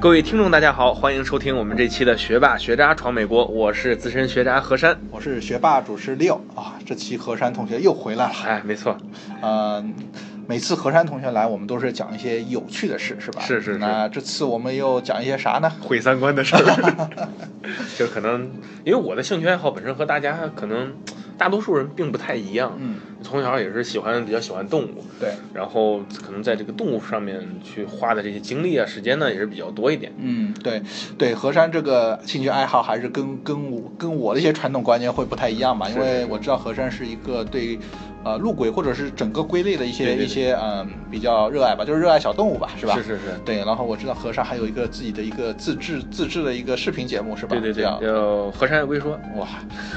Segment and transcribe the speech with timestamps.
[0.00, 4.98] 各位听众，大家好，欢迎收听我们这期的《学霸学渣闯美国》，我是资深学渣何山。
[5.10, 8.32] 我是学霸主持 Leo 啊，这期何山同学又回来了。
[8.46, 8.96] 哎，没错，
[9.42, 9.84] 呃，
[10.48, 13.42] 每次何山同学来，我们都是讲一些有趣的事，是吧？
[13.42, 15.70] 是是是那这次我们又讲一些啥呢？
[15.82, 17.10] 毁三观的事儿，
[17.98, 18.50] 就可能
[18.84, 20.94] 因为我的兴趣爱好本身和大家可能
[21.36, 22.74] 大多数人并不太一样。
[22.78, 30.12] 嗯，从小也是喜欢比较喜欢动物，对，然后可能在这个动物上面去花的这些精力啊、时间呢，也是比较多一点。
[30.18, 30.82] 嗯，对
[31.18, 37.78] 对，何山这个兴趣爱好还是跟跟我跟我的一些传统观念会不太一样吧，因为我知道何山是一个对。
[38.22, 42.94] 呃，陆龟或者是整个龟类的一些一些嗯比较热爱吧，就是热爱小动物吧，是吧？
[42.94, 47.56] 是是是，对，然后我知道何山还有一个自己的一个自制自制的一个视频节目，是吧？
[47.56, 49.48] 对对对，叫河山龟说，哇，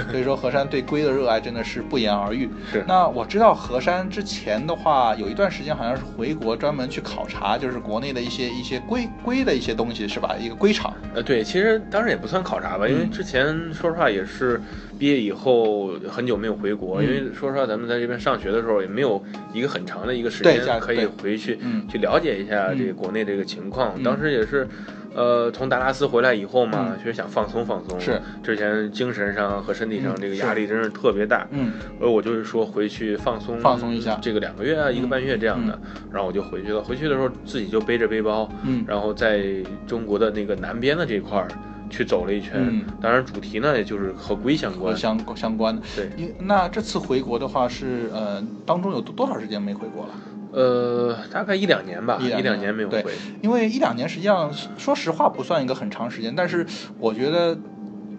[0.10, 2.50] 所以说何山对龟的热爱真的是不言而喻。
[2.72, 10.36] 是那我知道何山之前的话，有一段时间好像是回国专门去考察，就是国内的一些一些龟龟的一些东西，是吧？
[10.40, 10.94] 一个龟场。
[11.14, 14.60] 呃，对，其实当时也不算考察吧，因为嗯之前说实话也是
[14.98, 23.94] 毕业以后很久没有回国，嗯因为说实话咱们在这边上学的时候也没有一个很长的一个时间可以回去嗯去了解一下嗯这个国内这个情况。
[23.96, 24.68] 嗯当时也是。
[25.16, 28.00] 呃，从达拉斯回来以后嘛，嗯其实想放松放松。
[28.00, 31.48] 是之前精神上和身体上嗯这个压力真是特别大。
[31.52, 35.80] 嗯而我就是说回去放松放松一下这个两个月啊，一个半月这样的，
[36.12, 36.82] 然后我就回去了。
[36.82, 39.44] 回去的时候自己就背着背包，嗯然后在
[39.86, 41.48] 中国的那个南边的这块儿
[41.90, 42.54] 去走了一圈。
[42.58, 44.94] 嗯当然主题呢，也就是和龟相关。
[44.94, 45.82] 和相相关的。
[45.96, 50.14] 对，因那这次回国的话是呃当中有多多少时间没回国了？
[50.54, 53.04] 呃，大概一两年吧，一两年没有回。
[53.42, 56.66] 因为一两年实际上说实话不算一个很长时间，但是
[57.00, 57.58] 我觉得。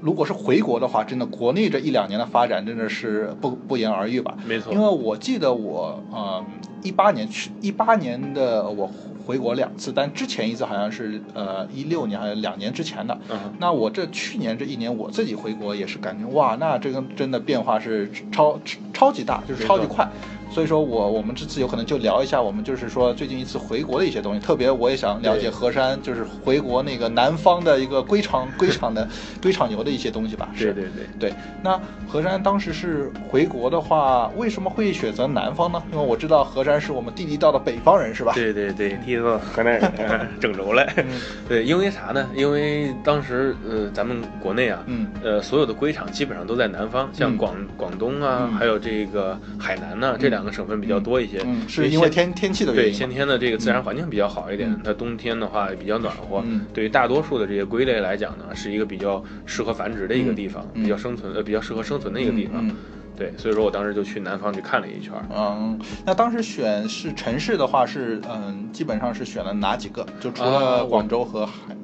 [0.01, 4.37] 如果是回国的话，真的国内这一两年的发展真的是不不言而喻吧。
[4.45, 6.45] 没错因为我记得我呃
[6.83, 8.87] 一八年去一八年的我
[9.25, 13.19] 回国两次，但之前一次好像是呃一六年还是两年之前的。
[13.31, 18.61] 嗯，那我这去年这一年我自己回国也是感觉哇，那这个真的变化是超
[18.93, 20.07] 超级大，就是超级快。
[20.55, 29.09] 所以说我我们这次有可能就聊一下我们就是说最近一次回国的一些东西，特别我也想了解对河山就是回国那个南方的一个龟场龟场的
[29.43, 30.51] 龟场牛的一些东西吧。
[30.55, 31.31] 是对对对。
[31.31, 35.83] 对，那何山当时是回国的话，为什么会选择南方呢？
[35.91, 38.33] 因为我知道何山是我们地地道的北方人，是吧？
[38.35, 40.93] 对对对，第一个河南人呃郑州来。
[40.99, 42.29] 嗯 对，因为啥呢？
[42.37, 51.41] 因为当时呃，咱们国内啊，嗯呃，所有的龟场基本上都在南方，像嗯广广东啊，嗯还有这个海南呐、这两个省份比较多一些。
[51.45, 52.93] 嗯，是因为天天气的原对。
[52.93, 56.43] 先天的这个自然环境比较好一点嗯，它冬天的话也比较暖和。
[56.47, 62.71] 嗯对于大多数的这些龟类来讲呢，是一个比较适合繁殖的一个地方，嗯比较生存呃比较适合生存的一个地方。
[63.17, 65.13] 对，所以说我当时就去南方去看了一圈。
[65.33, 70.05] 嗯，那当时选是城市的话是，嗯，基本上是选了哪几个？
[70.21, 71.77] 就除啊了广州和海，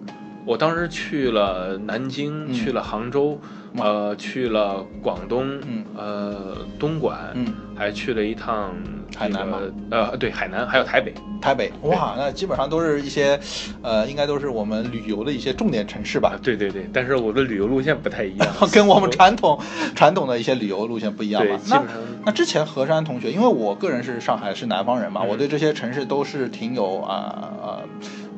[0.45, 3.39] 我当时去了南京，嗯去了杭州，
[3.79, 7.47] 呃，去了广东，嗯呃，东莞，嗯，
[7.77, 8.75] 还去了一趟
[9.15, 11.13] 海南吗呃，对，海南还有台北。
[11.41, 11.73] 台北。
[11.83, 13.39] 哇，那基本上都是一些，
[13.83, 16.41] 呃，应该都是我们旅游的一些重点城市吧啊，？
[16.43, 19.59] 对对对，但是我的旅游路线不太一样 跟我们传统
[19.95, 21.61] 传统的一些旅游路线不一样对，吧？
[21.69, 21.83] 那
[22.27, 27.83] 那之前何山同学，因为我个人是上海是南方人嘛，嗯我对这些城市都是挺有啊呃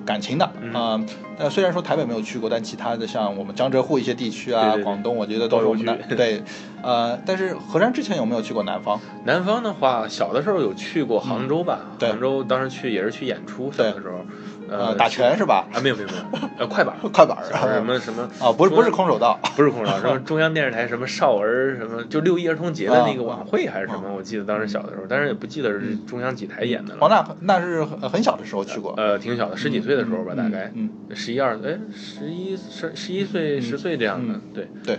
[0.05, 1.01] 感情的嗯啊。
[1.39, 6.43] 那、虽然说台北没有去过，但其他的像我们江浙沪一些地区啊，广东，我觉得都是我们包邮区南对。
[6.83, 9.01] 呃，但是何山之前有没有去过南方？
[9.25, 11.81] 南方的话，小的时候有去过杭州吧？
[11.99, 14.25] 对杭州当时去也是去演出，小对的时候，
[14.73, 15.67] 呃，打拳是吧？
[15.73, 16.23] 啊，没有没有没有，
[16.59, 27.37] 呃，快板， 快板儿小时候什么什么啊，不是不是空手道，不是空手道，什么中央电视台什么少儿什么，就六一儿童节的那个晚会还是什么，啊我记得当时小的时候，但是也不记得是中央几台演的哦，了。
[27.39, 34.69] 那那是很很小的时候去过，呃，挺小的，十几岁的时候吧，嗯大概嗯，十一二，哎，十一十十一岁、十岁这样的嗯，对。
[34.85, 34.99] 对。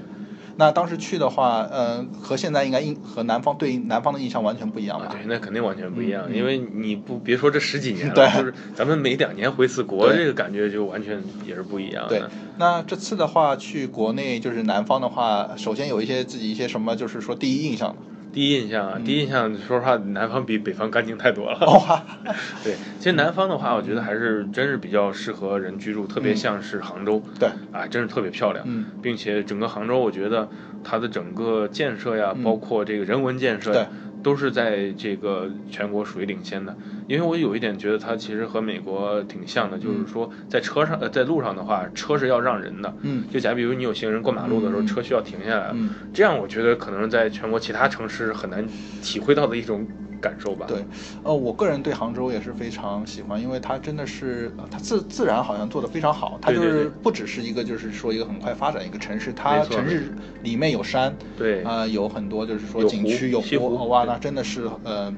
[0.56, 5.08] 那当时去的话，呃，和现在应该印和南方对南方的印象完全不一样吧？
[5.08, 17.96] 啊，对，那肯定完全不一样，嗯因为你不别说这十几年了，对就是咱们每两年回次国，这个感觉就完全也是不一样对的。，那这次的话去国内就是南方的话，首先有一些自己一些什么，就是说第一印象。
[18.34, 21.60] 第一印象啊，第一印象，说实话，南方比北方干净太多了。
[21.68, 22.04] 哇，
[22.64, 28.86] 对，其实南方的话，我觉得还是真是比较适合人居住，特别像是杭州，对，啊，真是特别漂亮，嗯。
[29.02, 30.50] 并且整个杭州，我觉得
[30.84, 32.44] 它的整个建设呀，嗯。
[32.44, 33.88] 包括这个人文建设
[34.24, 36.76] 都是在这个全国属于领先的。
[37.06, 42.96] 因为我有一点觉得它其实和美国挺像的，就是说在车上呃在路上的话，车是要让人的。
[43.04, 48.66] 嗯就假比如你有行人过马路的时候，嗯车需要停下来，嗯这样我觉得可能在全国其他城市很难
[49.02, 49.86] 体会到的一种
[50.24, 50.66] 感受吧。
[50.68, 50.84] 对，
[51.24, 65.14] 呃，我个人对杭州也是非常喜欢，因为它真的是呃它自自然好像做的非常好，它就是不只是一个就是说一个很快发展一个城市，它城市里面有山，对啊、有很多就是说景区有西湖哇，那真的是呃。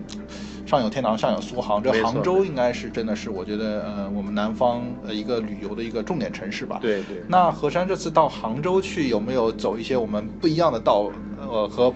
[0.66, 1.80] 上有天堂，下有苏杭。
[1.84, 6.80] 这杭州应该是真的是，我觉得呃，我们南方呃一个旅游的一个重点城市吧。
[6.82, 7.22] 对对。
[7.28, 11.94] 那何山这次到杭州去，有没有走一些我们不一样的道，呃，和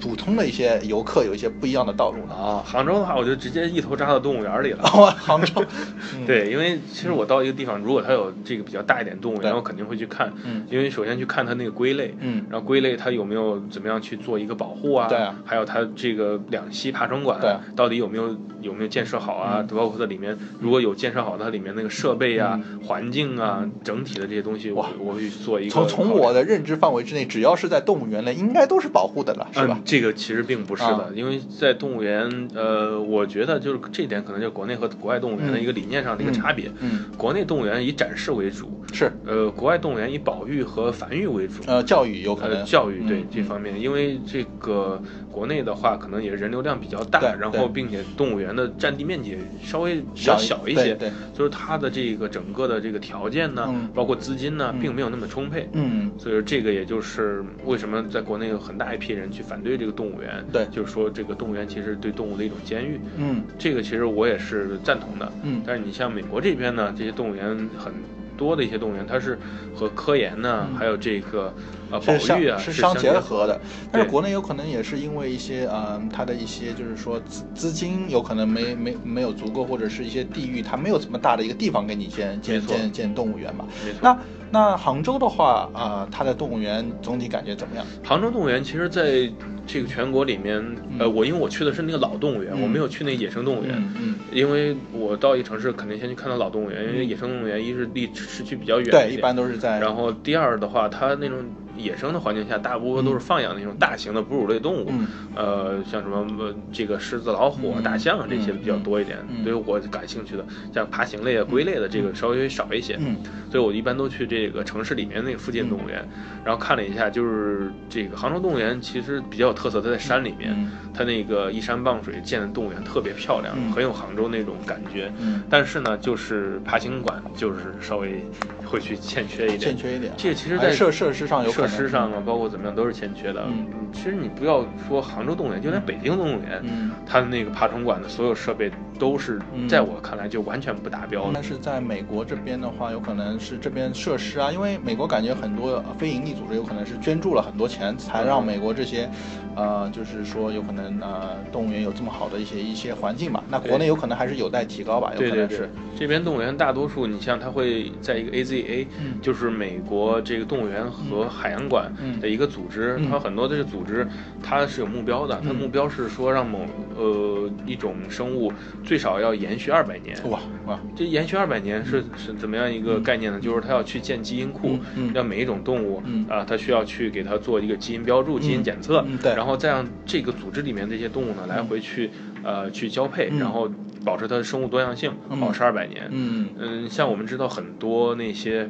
[0.00, 2.34] 普通的一些游客有一些不一样的道路呢？
[2.34, 4.82] 啊，杭州的话，我就直接一头扎到动物园里了。
[4.94, 5.64] 哇， 杭州，
[6.14, 10.32] 嗯，对，因为其实我到一个地方，如果它有这个比较大一点动物对园，我肯定会去看。
[10.44, 15.06] 嗯因为首先去看它那个龟类，嗯然后龟类它有没有怎么样去做一个保护啊？
[15.08, 19.58] 对啊还有它这个两栖爬虫馆、对啊到底有没有有没有建设好啊？
[19.60, 29.82] 嗯包括它里面如果有建设好，它里面那个设备啊、嗯环境啊、整体的这些东西，我哇我会去做一个从从我的认知范围之内，只要是在动物园内，应该都是保护的了，是吧嗯？？
[29.86, 31.10] 这个其实并不是的，啊。
[31.14, 36.70] 因为在动物园，呃，我觉得就是这一点可能就是国内和国外动物园的一个理念上的一个差别。
[36.80, 41.62] 嗯，国内动物园以展示为主，是，呃，国外动物园以保育和繁育为主。
[41.66, 45.00] 呃，教育有可呃，能，教育对嗯这方面，因为这个
[45.30, 51.08] 国内的话，可能也是人流量比较大，然后并且动物园的占地面积稍微比较小小一些，对。
[51.08, 55.68] 对，就是它的这个整个的这个条件呢嗯，包括资金呢嗯，并没有那么充沛。
[55.72, 60.66] 嗯，所以说，这个也就是为什么在国内有很大一批人去反对这个动物园，对。
[60.70, 63.42] 就是说这个动物园其实对动物的一种监狱，嗯。
[63.58, 65.32] 这个其实我也是赞同的。
[65.42, 65.62] 嗯。
[65.66, 67.92] 但是你像美国这边呢，这些动物园很
[68.36, 69.38] 多的一些动物园，它是
[69.74, 70.76] 和科研呢，嗯。
[70.76, 71.54] 还有这个
[71.90, 73.60] 呃保是相是相相结结合的，
[73.92, 83.64] 但是国内有可能也是因为一些嗯，它的一些就是说资资金有可能没没没有足够，或者是一些地域它没有这么大的一个地方给你建建建建动物园嘛。
[84.00, 84.18] 那
[84.50, 87.84] 那杭州的话啊、它的动物园总体感觉怎么样？
[88.04, 89.28] 杭州动物园其实在
[89.66, 90.64] 这个全国里面，
[91.00, 93.74] 呃，我因为我去的是那个老动物园，嗯我没有去那个野生动物园。
[93.76, 101.44] 嗯嗯，因为我到一个城市，肯定先去看到老动物园，因为野生动物园一是离市区比较远对，一般都是在然后第二的话，它那种
[101.76, 109.18] 野生的环境下，大部分都是放养那种大型的哺乳类动物，嗯呃，像什么呃这个狮子、老虎、嗯大象啊这些比较多一点。
[109.44, 112.96] 对于我感兴趣的，像爬行类啊、龟类的这个稍微少一些。
[113.00, 113.16] 嗯
[113.48, 116.06] 所以我一般都去这个城市里面那个附近动物园，
[116.44, 125.10] 然后看了一下，就是这个杭州动物园其实比较有特色，它在山里面，嗯它那个依山傍水建的动物园特别漂亮，嗯很有杭州那种感觉。
[125.18, 128.26] 嗯，但是呢，就是爬行馆就是稍微
[128.64, 129.76] 会去欠缺一点欠。
[129.76, 130.12] 缺一点。
[130.16, 133.44] 这个其实在设设施上有可设能施上啊，包括怎么样都是欠缺的。
[133.48, 136.90] 嗯其实你不要说杭州动物园，就连北京动物园，嗯。
[137.06, 141.30] 它的那个爬虫馆的所有设备都是嗯在我看来就完全不达标的。
[141.34, 149.08] 但是在美国这边的话，有可能是这边设施啊，因为美国感觉很多呃非盈利组织有可能是捐助了很多钱，才让美国这些，
[149.54, 153.42] 呃，就是说有可能呃动物园有这么好的一些一些环境吧。
[153.48, 162.20] 那国内有可能还是有待提高吧，有可能是。，这边动物园大多数，你像它会在一个 AZA，、嗯就是美国这个动物园和海洋馆嗯。
[162.20, 163.08] 的一个组织，嗯。
[163.10, 164.06] 它很多的这个组织
[164.42, 165.56] 它是有目标的，它嗯。
[165.56, 168.52] 目标是说让某呃一种生物
[168.84, 170.16] 最少要延续二百年。
[170.30, 173.40] 哇哇，这延续二百年是是怎么样一个概念呢？
[173.40, 174.78] 就是它要去建基因库
[175.14, 176.26] 让每一种动物嗯。
[176.28, 182.10] 啊，它需要去给它做一个基因标注、基因检测嗯对，然后再让这个组织里面这些动物呢来回去
[182.44, 183.38] 呃去交配，嗯。
[183.38, 183.70] 然后
[184.04, 185.40] 保持它的生物多样性，嗯。
[185.40, 186.08] 保持二百年。
[186.10, 186.48] 嗯。
[186.58, 188.68] 嗯，像我们知道很多那些。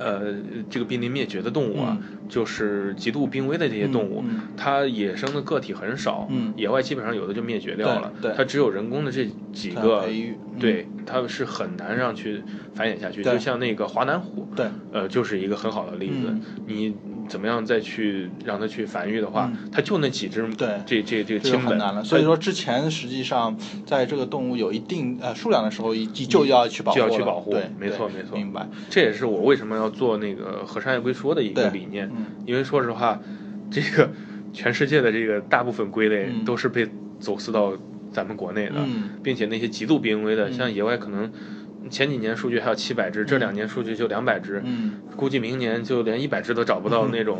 [0.00, 0.34] 呃，
[0.70, 4.24] 这个濒临灭绝的动物啊，就是极度濒危的这些动物，
[4.56, 10.00] 它野生的个体很少，嗯野外基本上有的就灭绝掉了，它只有人工的这几个
[10.58, 12.42] 对，它是很难让去
[12.72, 13.22] 繁衍下去。
[13.22, 16.14] 对就像那个华南虎，对，呃，就是一个很好的例子。
[16.28, 16.96] 嗯你
[17.30, 20.68] 怎么样再去让它去繁育的话，它就那几只，嗯对。
[20.84, 22.02] 这这这个很难了。
[22.02, 23.56] 所以说之前实际上
[23.86, 28.36] 在这个动物有一定呃数量的时候，已就要去保护，就要去保护对，没错没错。
[28.36, 28.68] 明白。
[28.90, 32.10] 这也是我为什么要做那个和商业龟说的一个理念。
[32.12, 32.26] 嗯。
[32.46, 33.20] 因为说实话，
[33.70, 34.10] 这个
[34.52, 36.44] 全世界的这个大部分龟类嗯。
[36.44, 36.88] 都是被
[37.20, 37.72] 走私到
[38.12, 39.10] 咱们国内的，嗯。
[39.22, 40.52] 并且那些极度濒危的，嗯。
[40.52, 41.30] 像野外可能
[41.90, 44.94] 前几年数据还有七百只，这两年数据就两百只，嗯。
[45.16, 47.38] 估计明年就连一百只都找不到那种、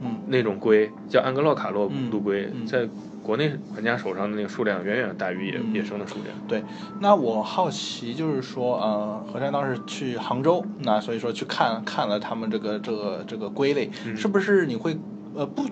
[0.00, 0.20] 嗯。
[0.26, 2.10] 那种龟，叫安格洛卡洛嗯。
[2.10, 2.66] 陆龟，嗯。
[2.66, 2.88] 在
[3.22, 5.74] 国内玩家手上的那个数量远远大于野、嗯。
[5.74, 6.34] 野生的数量。
[6.46, 6.62] 对，
[7.00, 14.16] 那我好奇就是说，呃，何山当时去杭州，那所以说去看看了他们这个这个这个龟类，嗯。
[14.16, 14.96] 是不是你会
[15.32, 15.64] 呃不？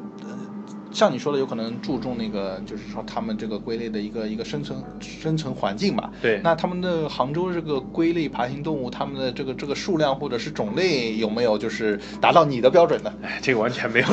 [0.94, 6.12] 呃像你说的，有可能注重那个，就是说他们这个龟类的一个一个生存生存环境吧。
[6.22, 13.12] 对那他们的杭州这个龟类爬行动物，它们的这个这个数量或者是种类有没有就是达到你的标准呢？
[13.22, 14.06] 哎，这个完全没有。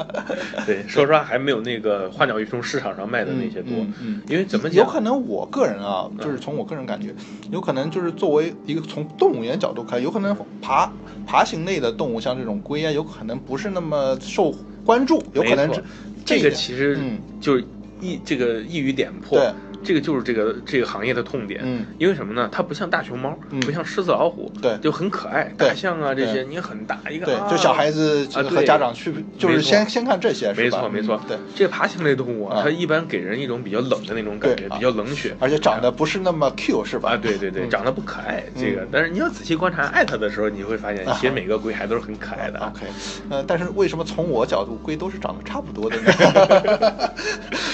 [0.64, 3.74] 对，说实话还没有那个花鸟鱼虫市场上卖的那些多。
[3.74, 4.86] 嗯嗯因为怎么有？
[4.86, 7.14] 可能我个人啊，就是从我个人感觉，
[7.50, 10.90] 有可能就是作为一个从动物园角度看，有可能爬
[11.26, 14.50] 爬行类的动物，像这种龟啊，有可能不是那么受
[14.84, 15.82] 关注，有可能这
[16.24, 17.64] 这个其实嗯就是
[18.00, 19.38] 一这个一语点破。
[19.38, 19.52] 对
[19.84, 22.48] 这个就是这个这个行业的痛点，嗯因为什么呢？
[22.52, 25.52] 它不像大熊猫，嗯不像狮子老虎，对就很可爱。
[25.56, 37.10] 大象啊这些，对你很大一个，对，啊就小孩子啊和家长去，就是先先看这些，是没错没错嗯，对，这个爬行类动物啊，啊它一般给人一种比较冷的那种感觉，比较冷血，而且长得不是那么 Q，是吧？
[37.12, 42.58] 啊，对对对，嗯长得不可爱，这个嗯，但是你要仔细观察爱它的时候，你会发现，啊其实每个龟还都是很可爱的。
[42.60, 42.86] OK，
[43.28, 46.12] 呃，但是为什么从我角度，龟都是长得差不多的呢？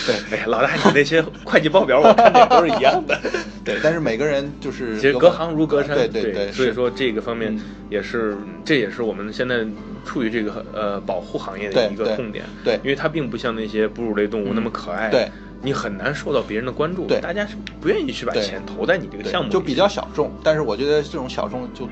[0.06, 3.18] 对哎呀，老大，你那些会计报表我看的也都是一样的。
[3.64, 9.66] 对，但是每个人就是其实隔行如隔山，对对对，是所以说这个方面嗯也是，这也是我们现在
[10.04, 12.44] 处于这个呃保护行业的一个痛点。
[12.64, 15.28] 对因为它并不像那些哺乳类动物那么可爱，对，
[15.60, 21.88] 你很难受到别人的关注，对大家是不愿意去把钱投在你这个项目里，就比较小众，但是我觉得这种小众就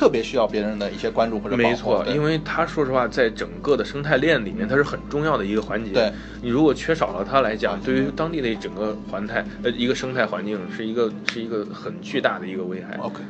[0.00, 1.54] 特别需要别人的一些关注或者。
[1.54, 5.92] 没错，因为它说实话，在整个的生态链里面，它是很重要的一个环节。
[5.92, 12.96] 对，你如果缺少了它来讲，对于当地的整个环态呃一个生态环境是一个是一个很巨大的一个危害。
[12.96, 13.20] OK，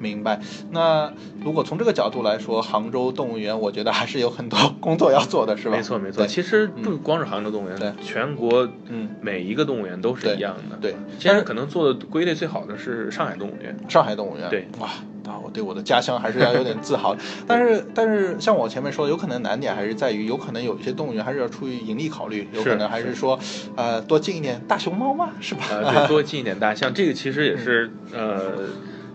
[0.00, 0.40] 明白。
[0.72, 1.12] 那
[1.44, 5.76] 如果从这个角度来说，杭州动物园，我觉得还是有很多工作要做的，是吧？
[5.76, 10.76] 没错没错，其实不光是杭州动物园，对全国嗯每一个动物园都是一样的。
[10.80, 13.76] 对，现在可能做的归类最好的是上海动物园。
[13.88, 14.88] 上海动物园，对，哇，
[15.26, 17.16] 那我对我的家乡还是要有点自豪。
[17.46, 23.38] 但是，但是像我前面说的，有可能难点还是在于，有可能有一些动物园还是要出于盈利考虑，有可能还是说，
[23.74, 25.64] 呃，多进一点大熊猫嘛，是吧？
[25.70, 28.68] 呃，对， 多进一点大象，这个其实也是呃，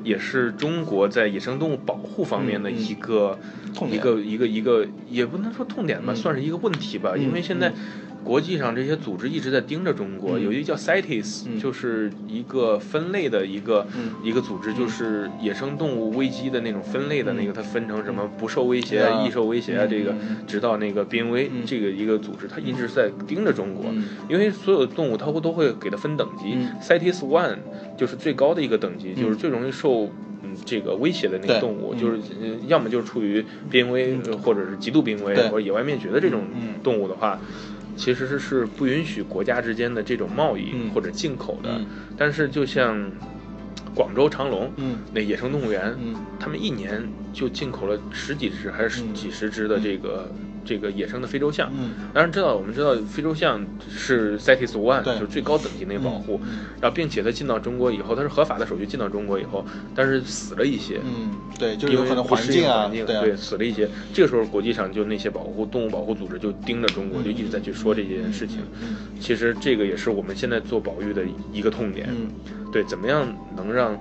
[0.04, 3.38] 也是中国在野生动物保护方面的一个、
[3.74, 7.72] 痛点一个一个一个，也不能说痛点吧，嗯算是一个问题吧，嗯因为现在。
[8.24, 10.42] 国际上这些组织一直在盯着中国，嗯。
[10.44, 11.60] 有一个叫 CITES，、嗯。
[11.60, 14.12] 就是一个分类的一个、嗯。
[14.24, 19.90] 一个组织，就是野生动物危机的那种分类的那个，它分成什么不受威胁、啊易受威胁啊，嗯。
[19.90, 20.38] 这个嗯。
[20.48, 21.64] 直到那个濒危、嗯。
[21.66, 24.04] 这个一个组织，它一直在盯着中国，嗯。
[24.30, 26.76] 因为所有的动物它会都会给它分等级、嗯。
[26.80, 27.58] C i t e s One
[27.98, 29.24] 就是最高的一个等级，嗯。
[29.24, 30.04] 就是最容易受
[30.44, 32.00] 嗯这个威胁的那个动物，嗯。
[32.00, 36.76] 就是呃要么就是处于濒危、呃或者是极度濒危或者野外灭绝的这种嗯。
[36.84, 37.40] 动物的话。
[38.02, 41.86] 其实是是不允许国家之间的这种贸易嗯或者进口的，嗯。
[42.18, 43.00] 但是就像
[43.94, 50.34] 广州长隆嗯那野生动物园，嗯他们一年就进口了十几只还是嗯几十只的这个、
[50.66, 51.72] 这个野生的非洲象。
[51.78, 56.40] 嗯当然知道，我们知道非洲象是 CITES One，就是最高等级那个保护。
[56.44, 59.64] 嗯然后，并且它进到中国以后，它是合法的手续进到中国以后，
[59.96, 63.88] 但是死了一些，嗯，对，就是因为有可能不适应环境啊，环境对啊对，死了一些。
[64.14, 68.60] 这个时候，国际上就那些保护动物保护组织就盯着中国，嗯就一直在去说这件事情。
[68.82, 72.10] 嗯其实这个也是我们现在做保育的一个痛点。
[72.10, 72.30] 嗯
[72.72, 73.96] 对，怎么样能让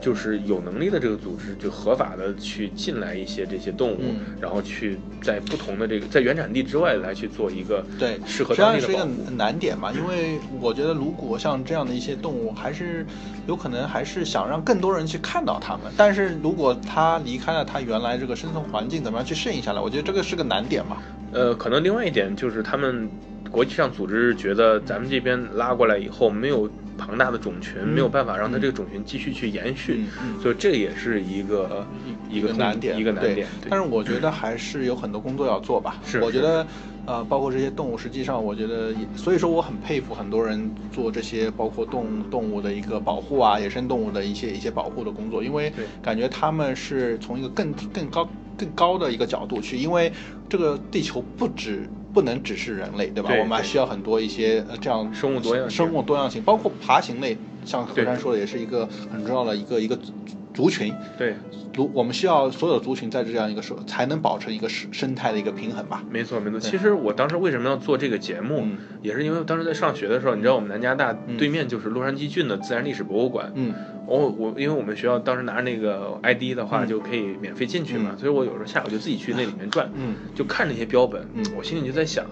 [0.00, 9.36] 就是有能力的这个组织就合法的去进来一些这些动物，嗯然后去在不同的这个在原产地之外来去做一个对，适合实际上是一个当地的保护。
[9.36, 13.04] 难点嘛，因为我觉得如果像这样的一些动物，还是
[13.46, 15.92] 有可能还是想让更多人去看到它们。
[15.96, 19.80] 但是如果它离开了它原来这个生存环境，怎么样去适应下来？
[19.80, 20.96] 我觉得这个是个难点嘛。
[21.32, 23.08] 呃，可能另外一点就是他们
[23.50, 30.04] 国际上组织觉得咱们这边拉过来以后没有庞大的种群，嗯没有办法让它这个种群继续去延续，
[30.42, 31.86] 所以这也是一个
[32.28, 33.48] 一个难点，一个难点。
[33.68, 35.98] 但是我觉得还是有很多工作要做吧。
[36.04, 36.66] 是是我觉得，
[37.06, 50.12] 呃，包括这些动物，实际上我觉得也，所以说我很佩服很多人做这些包括动动物的一个保护啊，野生动物的一些一些保护的工作，因为对感觉他们是从一个更更高更高的一个角度去，因为
[50.48, 51.88] 这个地球不止。
[52.12, 53.30] 不能只是人类，对吧？
[53.30, 55.76] 对我们还需要很多一些呃这样生物多样性。
[55.76, 58.04] 生物多样性，包括爬行类，像何对。
[58.04, 59.98] 山说的，也是一个很重要的一个一个
[60.54, 60.94] 族族群。
[61.18, 61.34] 对，
[61.72, 66.02] 族我们需要所有族群在这样一个时候才能保持一个生生态的一个平衡吧。
[66.10, 66.60] 没错没错。
[66.60, 68.78] 其实我当时为什么要做这个节目，嗯。
[69.02, 71.36] 也是因为当时在上学的时候，你知道我们南加大嗯。
[71.36, 73.50] 对面就是洛杉矶郡的自然历史博物馆。
[73.54, 73.74] 嗯。
[74.06, 76.88] 我我因为我们学校当时拿着那个 ID 的话，嗯。
[76.88, 78.18] 就可以免费进去嘛，嗯。
[78.18, 81.44] 所以我有时候下午就自己去那里面转，嗯，就看那些标本，嗯。
[81.56, 82.26] 我心里就在想，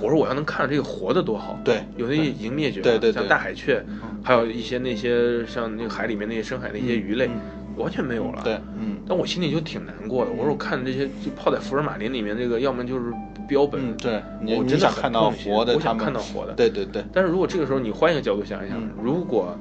[0.00, 1.58] 我说我要能看到这个活的多好。
[1.64, 3.84] 对，有的已经灭绝了，对对对像大海雀，
[4.22, 7.40] 还有一些那些像那个海里面那些深海那些鱼类，嗯
[7.76, 8.42] 完全没有了。
[8.44, 10.30] 对，嗯但我心里就挺难过的。
[10.30, 13.12] 我说我看这些就泡在福尔马林里面，这个要么就是
[13.48, 13.80] 标本。
[13.80, 14.22] 嗯，对，
[14.56, 16.52] 我真的很想看到活的，我想看到活的。
[16.52, 19.56] 对对对，但是如果这个时候你换一个角度想一想，嗯如果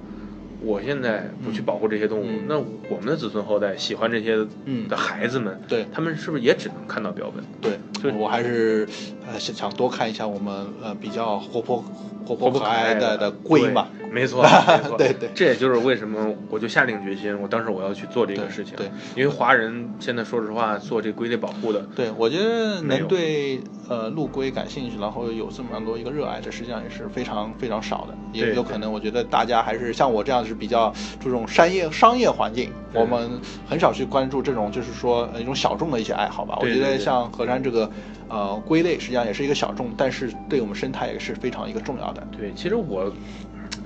[0.62, 7.42] 我现在不去保护这些动物，嗯那我们的子孙后代喜欢这些嗯的孩子们，对他们是不是也只能看到标本？
[7.62, 8.88] 对就，我还是
[9.26, 11.84] 呃想想多看一下我们呃比较活泼
[12.26, 13.88] 活泼活泼可爱的的龟嘛。
[14.10, 18.76] 对没错，没错， 对对这也就是为什么我就下定决心，我当时我要去做这个事情。
[18.76, 28.16] 对，因为华人现在说实话做这龟类保护的，对，我觉得能对呃陆龟感兴趣，然后有这么样多一个热爱，这实际上也是非常非常少的。
[28.34, 36.58] 也有可能，我觉得大家还是像我这样是比较注重商业商业环境，我们很少去关注这种就是说呃一种小众的一些爱好吧。
[36.62, 37.90] 我觉得像河山这个
[38.28, 42.28] 呃龟类，实际上也是一个小众，但是对我们生态也是非常一个重要的。
[42.38, 43.12] 对，其实我，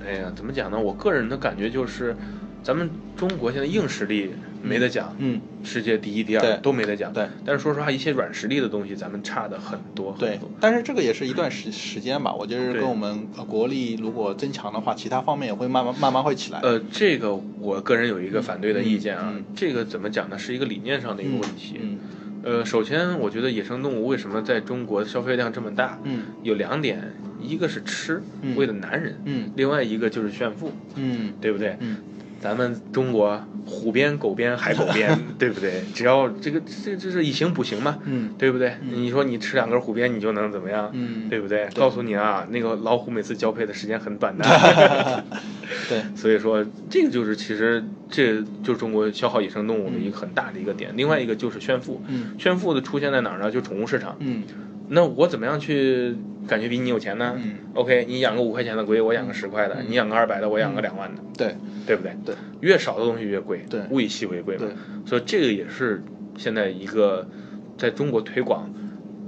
[0.06, 0.78] 哎呀，怎么讲呢？
[0.78, 2.14] 我个人的感觉就是，
[2.62, 4.30] 咱们中国现在硬实力
[4.62, 7.12] 没得讲，嗯，世界第一、第二都没得讲。
[7.12, 12.34] 对，但是说实话，一些软实力的东西，咱们差的很多很对。，但是这个也是一段时时间吧。
[12.34, 16.60] 我觉得跟我们呃国力如果增强的话，其他方面也会慢慢慢慢会起来。
[16.62, 20.38] 呃，这个我个人有一个反对的意见啊，这个怎么讲呢？
[20.38, 21.78] 是一个理念上的一个问题。
[21.80, 21.98] 嗯
[22.46, 25.98] 呃，首先，我觉得野生动物为什么在中国消费量这么大？
[26.04, 27.00] 嗯有两点，
[27.44, 31.76] 一个是吃，嗯为了男人；嗯另外一个就是炫富，嗯对不对？
[31.80, 31.98] 嗯
[32.40, 35.82] 咱们中国虎鞭、狗鞭、海狗鞭， 对不对？
[35.94, 38.68] 只要这个这这是以形补形嘛，嗯对不对？
[38.82, 40.90] 嗯你说你吃两根虎鞭，你就能怎么样？
[40.92, 41.66] 嗯，对不对？
[41.74, 44.44] 告诉你啊，那个老虎每次交配的时间很短的，
[45.88, 50.92] 对，所以说这个就是其实这就是中国消耗野生动物的一个很大的一个点。
[50.94, 53.50] 另外一个就是炫富，嗯炫富的出现在哪儿呢？
[53.50, 54.16] 就宠物市场。
[54.18, 54.42] 嗯
[54.88, 57.54] 那我怎么样去感觉比你有钱呢、嗯。
[57.74, 59.86] O k 你养个五块钱的龟，我养个十块的；嗯。
[59.88, 61.54] 你养个二百的，我养个两万的，对。
[61.86, 62.16] 对不对？
[62.24, 63.82] 对，越少的东西越贵，对。
[63.90, 64.74] 物以稀为贵嘛对。
[65.04, 66.02] 所以这个也是
[66.38, 67.28] 现在一个
[67.76, 68.70] 在中国推广，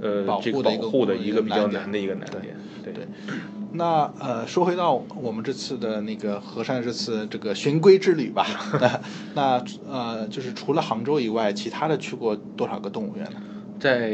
[0.01, 2.55] 呃，保这个保护的一个比较难的一个难点。
[2.83, 3.05] 对对。
[3.73, 8.47] 那呃，说回到我们这次的那个和善这次这个寻龟之旅吧，
[8.81, 9.01] 那
[9.35, 13.39] 那呃，就是除了杭州以外，其他的去过多少个动物园呢？
[13.79, 14.11] 在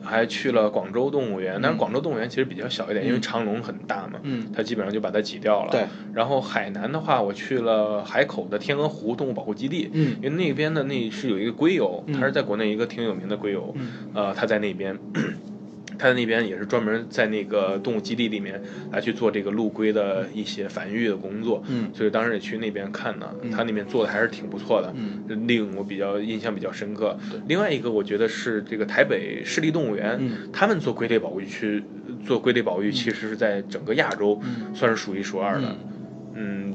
[0.00, 1.78] 还去了广州动物园，但是嗯。
[1.78, 4.48] 广州动物园其实比较小一点，因为长隆很大嘛，嗯。
[4.52, 5.70] 它基本上就把它挤掉了。
[5.72, 10.16] 对，然后海南的话，我去了海口的天鹅湖动物保护基地，嗯。
[10.22, 13.96] 因为那边的那是有一个龟友，嗯它是在国内一个挺有名的龟友，嗯。
[14.12, 14.98] 呃，他在那边。
[15.98, 27.40] 他在那边也是专门在那个动物基地里面来去做这个陆龟的一些繁育的工作，嗯所以当时也去那边看呢，嗯他那边做的还是挺不错的，嗯令我比较印象比较深刻对。
[27.46, 31.82] 另外一个我觉得是这个台北市立动物园，嗯他们做龟类保育区，
[32.24, 35.68] 做龟类保育其实是在整个亚洲嗯算是数一数二的。
[35.68, 35.91] 嗯，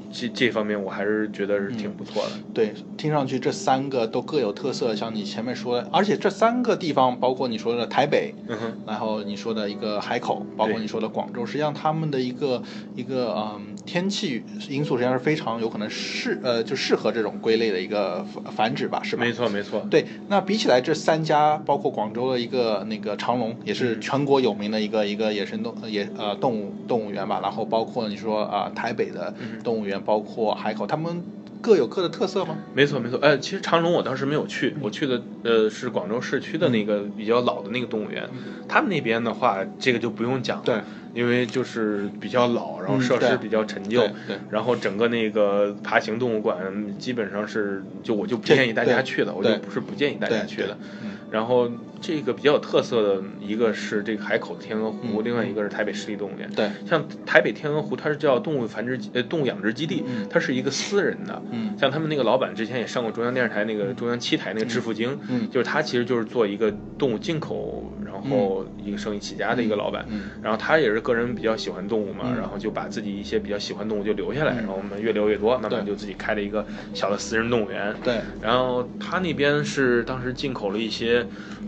[0.09, 2.39] 这这方面我还是觉得是挺不错的。
[2.53, 12.63] 对，听上去这三个都各有特色，像你前面说的，而且这三个地方，包括你说的台北，嗯，然后你说的一个海口，包括你说的广州，实际上他们的一个
[12.95, 19.23] 一个嗯天气因素，实际上是非常有可能适呃就适合这种龟类的一个繁繁殖吧，是吧？
[19.23, 19.87] 没错没错。
[19.89, 31.23] 对，那比起来这三家，包括广州的一个那个长隆，也是嗯全国有名的一个一个野生动野呃动物动物园吧，然后包括你说啊、台北的嗯动物园，包括海口，他们
[31.61, 32.57] 各有各的特色吗？
[32.73, 38.29] 没错没错，呃，其实长隆我当时没有去，我去的呃是广州市区的那个比较老的那个动物园，
[38.67, 40.81] 他们那边的话，这个就不用讲了，对，
[41.17, 44.37] 因为就是比较老，然后设施比较陈旧，对对。
[44.51, 50.77] 然后整个那个爬行动物馆基本上是，就我就不建议大家去的，我就不是不建议大家去的。
[51.01, 55.25] 嗯然后这个比较有特色的一个是这个海口的天鹅湖，嗯。
[55.25, 56.49] 另外一个是台北市立动物园。
[56.55, 60.27] 对，像台北天鹅湖，它是叫动物繁殖呃动物养殖基地，嗯。
[60.29, 61.41] 它是一个私人的。
[61.51, 61.77] 嗯。
[61.77, 65.49] 像他们那个老板之前也上过中央电视台那个中央七台那个致富经，嗯。
[65.49, 70.05] 就是他其实就是做一个动物进口，然后一个生意起家的一个老板。
[70.09, 70.29] 嗯。
[70.41, 72.37] 然后他也是个人比较喜欢动物嘛，嗯。
[72.37, 74.57] 然后就把自己一些比较喜欢动物就留下来，嗯。
[74.57, 75.87] 然后我们越留越多，慢慢对。
[75.87, 77.93] 就自己开了一个小的私人动物园。
[78.03, 81.16] 对，然后他那边是当时进口了一些，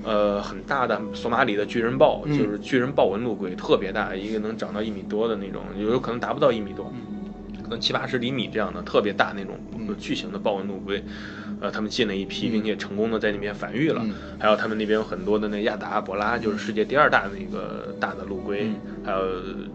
[0.04, 2.38] 呃，很大的索马里的巨人豹，嗯。
[2.38, 6.92] 就是巨人豹纹陆龟，特别大，一个能长到一米多的那种，有可能达不到一米多，
[7.70, 11.04] 可能七八十厘米这样的特别大那种嗯巨型的豹纹陆龟。
[11.62, 14.02] 呃，他们进了一批，嗯并且成功的在那边繁育了。
[14.06, 19.20] 嗯还有他们那边有很多的那亚达阿伯拉，就是世界第二大的那个大的陆龟，嗯还有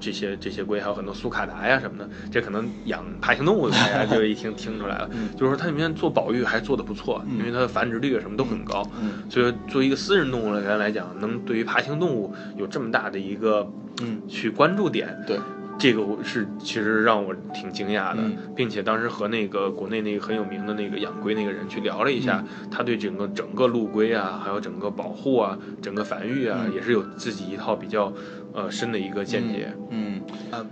[0.00, 2.08] 这些这些龟，还有很多苏卡达呀什么的。
[2.30, 8.82] 这可能养爬行动物的大家就一听听出来了，嗯就是说它那边做保育还做得不错，嗯因为它的繁殖率啊什么都很高。
[9.02, 13.70] 嗯所以作为一个私人动物园来讲，能对于爬行动物有这么大的一个
[14.02, 15.38] 嗯，去关注点，对，
[15.78, 28.12] 这个我是其实让我挺惊讶的，嗯并且当时和那个国内那个很有名的那个养龟那个人去聊了一下，嗯他对整个整个陆龟啊，还有整个保护啊，整个繁育啊，嗯也是有自己一套比较
[28.52, 29.72] 呃深的一个见解。
[29.90, 30.66] 嗯嗯、呃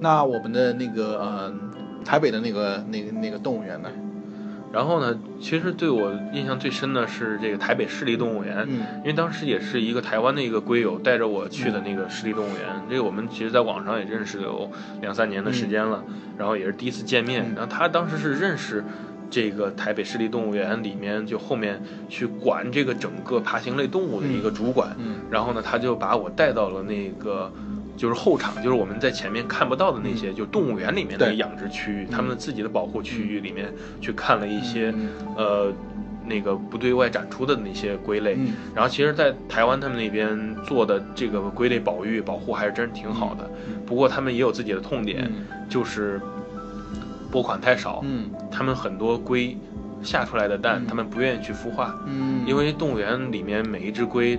[0.00, 1.54] 那我们的那个呃
[2.04, 3.90] 台北的那个那个那个动物园呢？
[4.72, 16.04] 然后呢，其实对我印象最深的是这个台北市立动物园，嗯因为当时也是一个台湾的一个龟友带着我去的那个市立动物园，这个我们其实在网上也认识有两三年的时间了，
[16.36, 18.84] 然后也是第一次见面，嗯然后他当时是认识。
[19.28, 27.52] 这个台北市立动物园里面，就后面去管这个整个爬行类动物的一个主管，嗯然后呢，他就把我带到了那个
[27.96, 35.08] 就是后场，就是我们在前面看不到的那些，就动物园里面的养殖区域，他们自己的保护区域里面去看了一些、嗯。
[35.36, 35.72] 呃
[36.28, 38.34] 那个不对外展出的那些龟类。
[38.36, 38.52] 嗯。
[38.74, 43.80] 然后其实，在台湾他们那边做的这个龟类保育保护还是真是挺好的，嗯。
[43.86, 45.30] 不过他们也有自己的痛点，
[45.68, 46.20] 就是
[47.30, 48.28] 拨款太少，嗯。
[48.50, 49.56] 他们很多龟
[50.02, 50.86] 下出来的蛋，嗯。
[50.88, 54.36] 他们不愿意去孵化，嗯，因为动物园里面每一只龟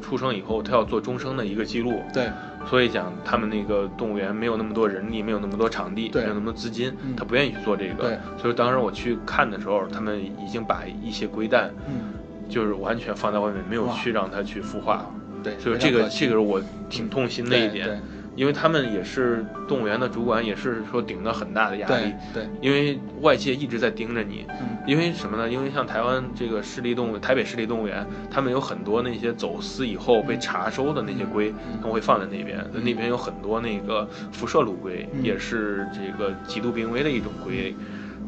[0.00, 2.30] 出生以后，它要做终生的一个记录，对
[2.68, 8.18] 所以讲他们那个动物园没有那么多人力，没有那么多场地，没有那么多资金嗯，他不愿意去做这个。
[8.36, 12.14] 所以当时我去看的时候，他们已经把一些龟蛋嗯
[12.48, 15.06] 就是完全放在外面，没有去让它去孵化。
[15.42, 18.02] 对，所以这个这个是我挺痛心的一对点，
[18.36, 24.46] 因为他们也是动物园的主管，也是说顶着很大的压力对，对，因为外界一直在盯着你。
[24.60, 25.50] 嗯因为什么呢？
[25.50, 32.64] 因为像台湾这个市立动物，台北市立动物园，他们有很多那些走私以后被查收的那些龟，嗯他们会放在那边。
[32.72, 37.74] 那边有很多那个辐射陆龟，嗯也是这个极度濒危的一种龟。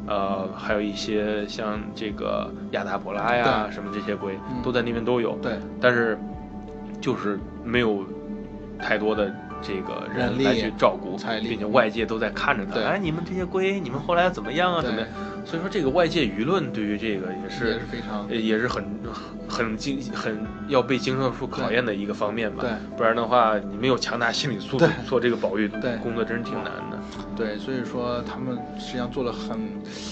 [0.09, 5.39] 呃，还有一些像这个亚达伯拉呀，什么这些龟嗯都在那边都有。
[5.41, 6.19] 对，但是
[7.01, 8.05] 就是没有
[8.81, 12.81] 太多的这个人来去照顾并且外界都在看着他。
[12.81, 14.83] 哎，你们这些龟，你们后来怎么样啊？
[14.83, 15.09] 怎么样？
[15.49, 18.85] 所以说这个外界舆论对于这个也也是是非常呃也是很
[19.49, 22.59] 很经很要被经受住考验的一个方面吧。
[22.61, 26.99] 对不然的话，你没有强大心理素质做这个保育对工作，真是挺难的。
[27.35, 29.59] 对，所以说他们实际上做了很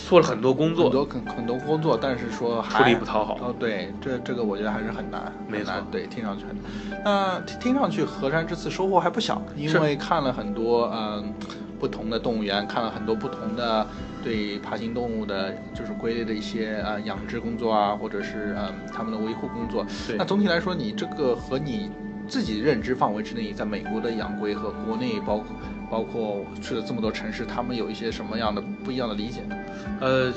[0.08, 3.34] 做了很多工作很，多很很多工作，但是说出力不讨好。
[3.42, 7.02] 哦，对，这这个我觉得还是很难，没很难错对，听上去很难。
[7.04, 11.34] 那听听上去河山这次收获还不小，因为看了很多嗯
[11.78, 13.86] 不同的动物园，看了很多不同的
[14.22, 19.86] 对爬行动物的，就是龟类的一些呃养殖工作啊，或者是嗯他们的维护工作。
[20.06, 21.90] 对那总体来说，你这个和你
[22.28, 25.46] 自己认知范围之内，在美国的养龟和国内包括
[25.90, 29.56] 包括去了这么多城市，他们有一些什么样的不一样的理解呢？
[30.00, 30.32] 呃，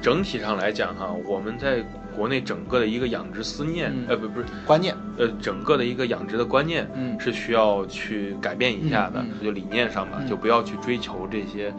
[0.00, 1.82] 整体上来讲哈，我们在
[2.18, 4.04] 国内整个的一个养殖思念，嗯。
[4.08, 7.18] 呃，不不是，观念，呃，整个的一个养殖的观念，嗯。
[7.20, 10.26] 是需要去改变一下的，就理念上吧，嗯。
[10.26, 11.72] 就不要去追求这些，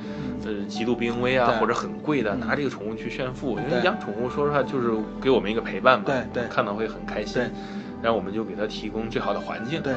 [0.45, 2.39] 呃，极度濒危啊或者很贵的，嗯。
[2.39, 6.43] 拿这个宠物去炫富，因为养宠物说实话就是给我们一个陪伴嘛，对对。
[6.49, 7.51] 看到会很开心对，
[8.01, 9.93] 然后我们就给它提供最好的环境，对，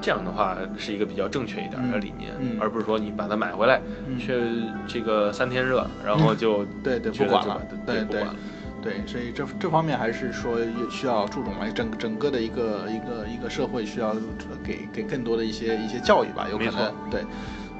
[0.00, 2.00] 这样的话是一个比较正确一点的嗯。
[2.00, 2.56] 理念，嗯。
[2.58, 4.18] 而不是说你把它买回来，嗯。
[4.18, 4.40] 却
[4.86, 7.60] 这个三天热，然后就对对就不管了。
[7.86, 8.34] 对不管了。
[8.82, 14.14] 对，所以这这方面还是说也需要注重嘛整整个的一个一个一个社会需要
[14.64, 17.24] 给给更多的一些一些教育吧，有可能对。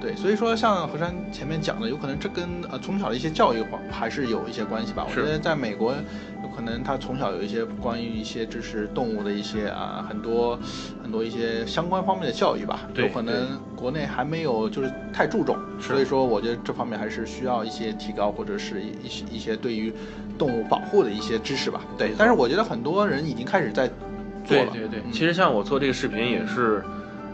[0.00, 5.06] 对，所以说像何山前面讲的，有可能这跟呃从小的一些教育还是有一些关系吧。
[5.08, 5.98] 我觉得在美国，有
[6.54, 10.58] 可能他从小有一些关于一些知识动物的一些啊很多
[11.02, 19.92] 很多一些相关方面的教育吧，对有可能国内还没有就是太注重，所以说我觉得这方面还是需要一些提高，或者是一一些一些对于
[20.38, 21.80] 动物保护的一些知识吧。
[21.98, 23.88] 对但是我觉得很多人已经开始在
[24.44, 24.70] 做了。
[24.72, 26.82] 对对对，嗯其实像我做这个视频也是，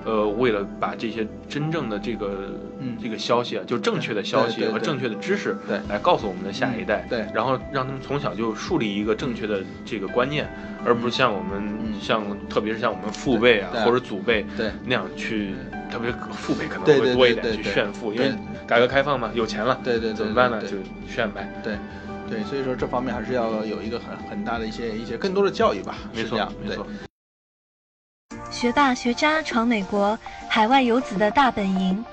[0.04, 2.96] 呃，为了把这些真正的这个、嗯。
[3.00, 5.78] 这个消息啊，就正确的消息和正确的知识，对。
[5.88, 7.26] 来告诉我们的下一代，嗯对。
[7.32, 10.48] 然后让他们从小就树立一个正确的这个观念，
[10.84, 14.70] 而不是像我们、嗯像特别是像我们父辈啊或者祖辈对。
[14.84, 15.54] 那样去，
[15.90, 18.32] 特别父辈可能会多一点去炫富，因为
[18.66, 20.60] 改革开放嘛，有钱了，对对对怎么办呢？
[20.62, 20.76] 就
[21.08, 21.48] 炫呗。
[21.62, 21.76] 对
[22.30, 26.86] 对，所以说这方面还是要有一个很很大的一些一些更多的教育吧，没错没错。
[28.58, 30.18] 学霸学渣闯美国，
[30.48, 32.04] 海外游子的大本营。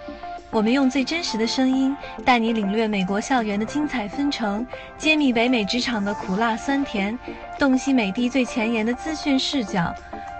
[0.51, 4.63] 我们用最真实的声音，带你领略美国校园的精彩纷呈，
[4.95, 7.17] 揭秘北美职场的苦辣酸甜，
[7.57, 9.91] 洞悉美的最前沿的资讯视角。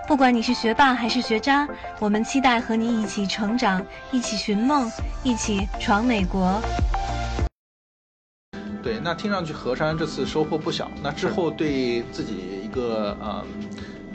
[0.06, 1.66] 不管你是学霸还是学渣，
[1.98, 4.88] 我们期待和你一起成长，一起寻梦，
[5.24, 6.62] 一起闯美国。
[8.80, 10.88] 对，那听上去何山这次收获不小。
[11.02, 13.44] 那之后对自己一个呃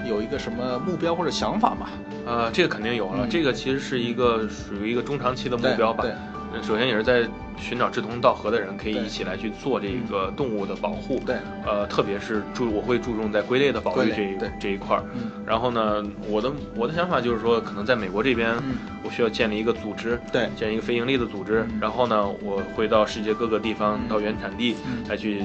[0.08, 1.88] 有一个什么目标或者想法吗？
[2.26, 6.12] 呃，这个肯定有了，嗯这个其实是一个属于一个中长期的目标吧对。
[6.12, 6.18] 呃
[6.62, 7.26] 首先也是在
[7.58, 11.18] 寻找志同道合的人，可以一起来去做这个动物的保护。
[11.26, 15.04] 对，呃，特别是注我会注重在龟类的保育这一这一块儿。
[15.16, 21.66] 嗯然后呢，我的我的想法就是说，可能在美国这边，嗯我需要建立一个组织，对建立一个非盈利的组织。
[21.70, 25.42] 嗯然后呢，我会到世界各个地方，嗯到原产地嗯来去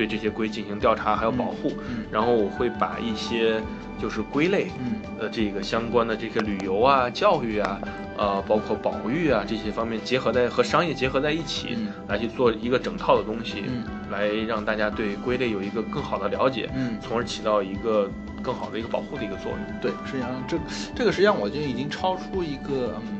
[0.00, 1.70] 对这些龟进行调查还有保护。
[1.90, 3.60] 嗯然后我会把一些
[4.00, 7.78] 就是龟类，嗯呃，这个相关的这个旅游啊、教育啊，
[8.16, 16.96] 呃，包括保育啊这些方面结合在和商业结合在一起，嗯来去做一个整套的东西，嗯来让大家对龟类有一个更好的了解，嗯。
[17.02, 18.10] 从而起到一个
[18.42, 19.58] 更好的一个保护的一个作用。
[19.82, 20.56] 对，实际上这
[20.96, 23.19] 这个实际上我觉得已经超出一个嗯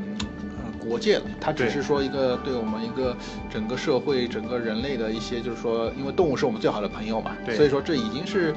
[0.91, 3.15] 国界了，它只是说一个对我们一个
[3.49, 7.55] 整个社会、整个人类的一些，就是说，因为动物是我们最好的朋友嘛，对。
[7.55, 8.53] 所以说这已经是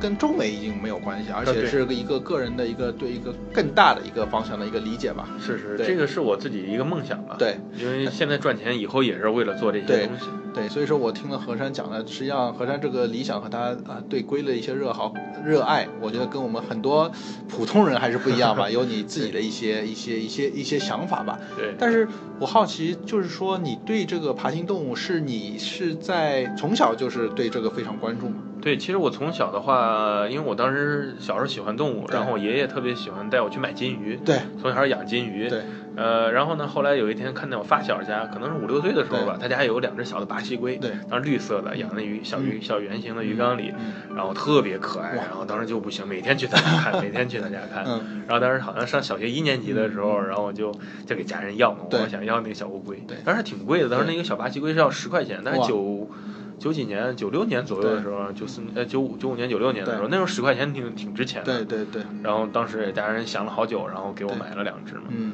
[0.00, 5.28] 跟中美已经没有关系，而且是一个个人的一个对一个更大的一个方向的一个理解吧。
[5.40, 10.26] 是是，对这个是我自己一个梦想吧。，对因为现在赚钱以后也是为了做这些东西。
[10.54, 15.12] 对，所以说我听了何山讲的，实际上何山这个理想和他啊对龟的一些热好
[15.44, 17.10] 热爱，我觉得跟我们很多
[17.46, 21.38] 普通人还是不一样吧， 有你自己的一些一些一些一些想法吧。
[21.58, 22.08] 对，但是
[22.40, 28.36] 我好奇，就是说你对这个爬行动物是你是在从小就是对这个非常关注吗？
[28.66, 35.48] 对，其实我从小的话，因为我当时小时候喜欢动物，然后我爷爷特别喜欢带我去买金鱼，对从小养金鱼。
[35.48, 35.62] 对，
[35.94, 47.84] 呃，然后呢，后来有一天看见我发小家，可能是五六岁的时候吧，他家有两只小的巴西龟，对当时绿色的，养在鱼小鱼小圆形的鱼缸里，嗯然后特别可爱，然后当时就不行，每天去他家看，每天去他家看。
[47.86, 50.72] 嗯然后当时好像上小学一年级的时候，然后我就
[51.06, 56.08] 就给家人要嘛，我想要那个小乌龟，对当时挺贵的，当时那个小巴西龟是要十块钱，但是九
[56.58, 65.02] 九几年九六年左右的时候，九四呃九五九五年九六年的时候，那时候十块钱挺挺值钱的，对对对，然后当时也家人想了好久，然后给我买了两只嘛。
[65.08, 65.32] 嗯，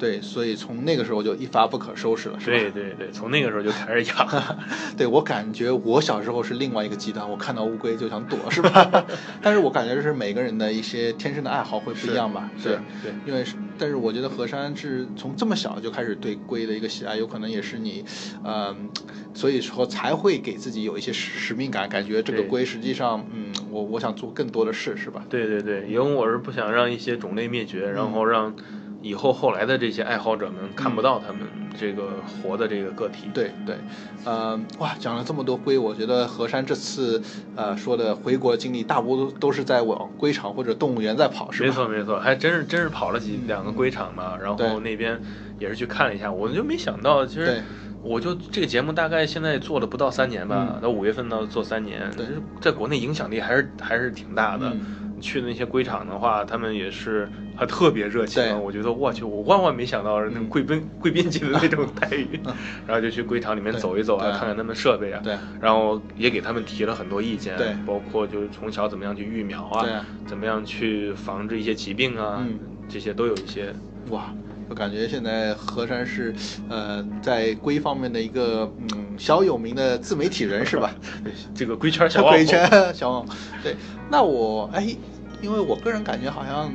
[0.00, 2.56] 对，所以从那个时候就一发不可收拾了，是吧？
[2.56, 4.44] 对对对，从那个时候就开始养。
[4.96, 9.04] 对我感觉我小时候是另外一个极端，我看到乌龟就想躲，是吧？
[9.42, 12.50] 但是我感觉这是每个人的一些天生的爱好会不一样吧？
[12.56, 18.02] 是对，对因为是，但是我觉得何山是从这么小就开始对龟的一个喜爱，有可能也是你，
[18.42, 18.88] 嗯、
[19.34, 25.22] 所以说才会给自己有一些使使命感，感觉这个龟实际上，嗯，我我想做更多的事，是吧？
[25.28, 28.54] 对对对，因为我是不想让一些种类灭绝，然嗯后让
[29.02, 31.40] 以后后来的这些爱好者们看不到他们
[31.78, 32.10] 这个
[32.42, 33.30] 活的这个个体。
[33.32, 33.76] 对对，
[34.24, 37.22] 呃，哇，讲了这么多龟，我觉得何山这次
[37.56, 41.68] 呃说的回国经历，大部分都都是在往龟场或者动物园在跑，是吧？
[41.68, 45.18] 没错没错，还真是真是跑了几两个龟场嘛，然后那边
[45.58, 47.62] 也是去看了一下，我就没想到，其实
[48.02, 52.26] 我就这个节目大概现在做了不到三年吧嗯，到五月份呢做三年，对。
[52.60, 54.70] 在国内影响力还是还是挺大的。
[54.74, 60.48] 嗯去的那些龟场的话，他们也是还特别热情对，我觉得我去，我万万没想到那种嗯。
[60.48, 62.40] 贵宾 贵宾级的那种待遇。
[62.46, 62.54] 嗯，
[62.86, 65.36] 然后就去龟场里面走一走啊，看看他们设备啊，对。
[65.60, 67.74] 然后也给他们提了很多意见，对。
[67.86, 69.92] 包括就是从小怎么样去育苗啊，对。
[69.92, 72.58] 啊怎么样去防治一些疾病啊，嗯。
[72.88, 73.72] 这些都有一些。
[74.08, 74.34] 哇，
[74.70, 76.32] 我感觉现在何山是
[76.68, 80.94] 呃在龟方面的一个嗯小有名的自媒体人是吧？
[81.52, 83.74] 这个龟圈小网 红龟圈小网红，对，
[84.08, 84.96] 那我哎，
[85.42, 86.72] 因为我个人感觉好像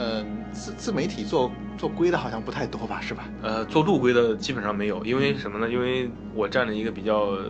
[0.00, 3.24] 嗯、自自媒体做做龟的好像不太多吧，是吧？
[3.42, 5.68] 呃，做陆龟的基本上没有，因为什么呢？
[5.68, 7.46] 因为我占了一个比较呃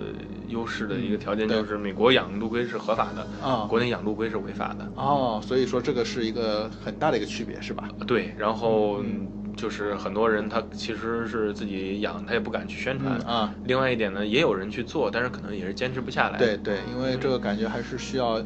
[0.46, 4.90] 优势的一个条件，嗯就是美国养陆龟是合法的，啊国内养陆龟是违法的。
[4.94, 7.86] 哦，所以说这个是一个很大的一个区别，是吧？
[8.06, 13.18] 对，然后嗯就是很多人他其实是自己养，他也不敢去宣传。
[13.26, 16.38] 嗯啊，另外一点呢，也有人去做，但是可能也是坚持不下来。
[16.38, 18.40] 对对，因为这个感觉还是需要，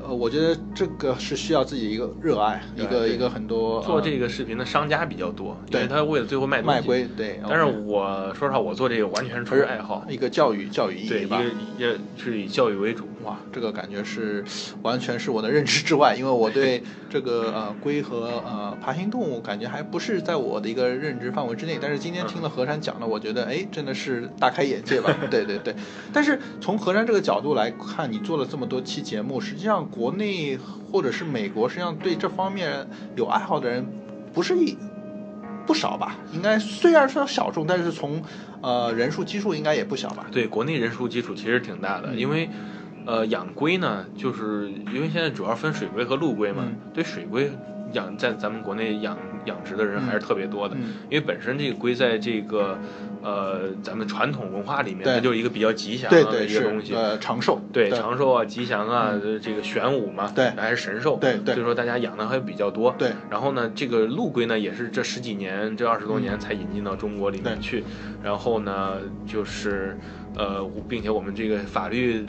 [0.00, 11.52] 呃，我觉得这个是需要自己一个热爱，一个一个很多做呃这个视频的商家比较多，因为他为了最后卖东西卖龟，对，但是我说实话，我做这个完全是出于爱好，一个教育教育意对，义吧一个。
[11.78, 13.08] 也是以教育为主。
[13.24, 14.44] 哇，这个感觉是
[14.82, 21.78] 完全是我的认知之外，因为我对这个呃龟和呃爬行动物感觉还不是在我的一个认知范围之内。
[21.80, 25.14] 但是今天听了何山讲了，我觉得哎真的是大开眼界吧。
[25.30, 25.74] 对对对，
[26.12, 30.58] 但是从何山这个角度来看，你做了这么多期节目，实际上国内
[30.90, 33.86] 或者是美国，实际上对这方面有爱好的人
[34.32, 34.76] 不是一。
[35.64, 38.20] 不少吧，应该虽然说小众，但是从
[38.62, 40.26] 呃人数基数应该也不小吧。
[40.32, 42.50] 对，国内人数基础其实挺大的，嗯因为，
[43.06, 46.64] 呃，养龟呢，就是因为现在主要分水龟和陆龟嘛。
[46.66, 47.50] 嗯对水龟，
[47.92, 52.78] 养在咱们国内养养殖的人还是特别多的，嗯因为本身这个龟在这个
[53.22, 56.94] 呃咱们传统文化里面，它就是一个比较吉祥的一个东西。
[56.94, 62.94] 呃长寿，对长寿啊、吉祥啊，嗯这个玄武嘛，对还是神兽，对对所以说大家养的还比较多。
[62.98, 67.84] 对然后呢，这个陆龟呢，也是这十几年、这二十多年嗯才引进到中国里面对去。
[68.22, 69.96] 然后呢，就是
[70.36, 72.24] 呃，并且我们这个法律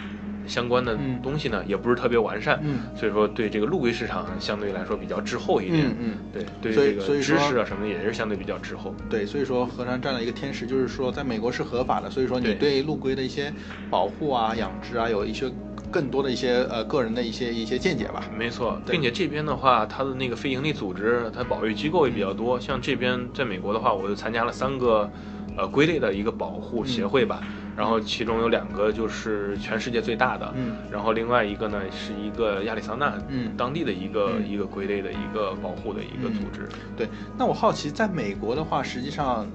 [0.48, 5.88] 相关的嗯东西呢，也不是特别完善，嗯所以说对这个陆龟市场相对来说比较滞后一点。
[5.88, 6.18] 嗯嗯。
[6.32, 8.96] 对，对所以这个知识啊什么的也是相对比较滞后。
[9.10, 13.54] 对，所以说河南占了一个天时，就是说在美国是合法的，所以说你对对陆龟的一些
[13.90, 15.52] 保护啊、养殖啊，有一些
[15.92, 18.24] 更多的一些呃个人的一些一些见解吧。
[18.36, 22.60] 没错，并且这边的话，它的那个非营利组织，它保育机构也比较多。
[22.60, 25.10] 像这边在美国的话，我就参加了三个，
[25.56, 27.42] 呃，龟类的一个保护协会吧。
[27.76, 36.68] 然后其中有两个就是全世界最大的，嗯然后另外一个呢是一个亚利桑那嗯当地的一个、嗯一个龟类的一个保护的一个组织。
[36.96, 37.08] 对，
[37.38, 39.48] 那我好奇，在美国的话，实际上。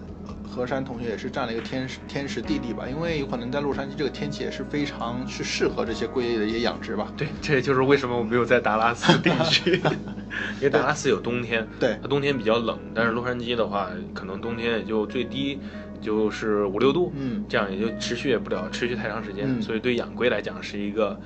[0.51, 7.13] 何山同学也是占了一个天时天时地利吧，因为有可能在洛杉矶这个天气也是非常去适合这些龟类的一些养殖吧。
[7.17, 9.81] 对，这也就是为什么我没有在达拉斯地区，
[10.59, 15.61] 因为达拉斯有冬天，对它冬天比较冷，但是洛杉矶的话，可能冬天也就最低
[16.01, 17.45] 就是五六度，嗯。
[17.49, 19.63] 这样也就持续也不了持续太长时间，嗯。
[19.63, 21.19] 所以对养龟来讲是一个